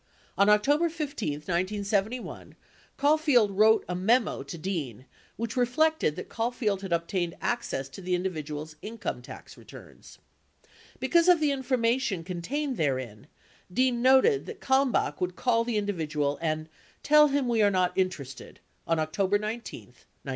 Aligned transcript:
On 0.35 0.49
October 0.49 0.89
15, 0.89 1.33
1971, 1.33 2.55
Caulfield 2.97 3.51
wrote 3.51 3.85
a 3.87 3.93
memo 3.93 4.41
to 4.41 4.57
Dean 4.57 5.05
which 5.35 5.55
reflected 5.55 6.15
that 6.15 6.27
Caulfield 6.27 6.81
had 6.81 6.91
obtained 6.91 7.35
access 7.39 7.87
to 7.89 8.01
the 8.01 8.15
individual's 8.15 8.75
income 8.81 9.21
tax 9.21 9.57
returns. 9.57 10.17
45 10.93 10.99
Because 11.01 11.27
of 11.27 11.39
the 11.39 11.51
information 11.51 12.23
con 12.23 12.41
tained 12.41 12.77
therein, 12.77 13.27
Dean 13.71 14.01
noted 14.01 14.47
that 14.47 14.59
Kalmbach 14.59 15.21
would 15.21 15.35
call 15.35 15.63
the 15.63 15.77
individual 15.77 16.39
and 16.41 16.67
"tell 17.03 17.27
him 17.27 17.47
we 17.47 17.61
are 17.61 17.69
not 17.69 17.95
interested" 17.95 18.59
on 18.87 18.97
October 18.97 19.37
19, 19.37 19.81
1971. 19.89 19.93